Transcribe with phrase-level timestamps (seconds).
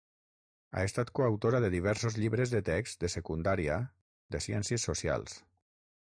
[0.79, 3.79] Ha estat coautora de diversos llibres de text de secundària
[4.37, 5.37] de Ciències Socials.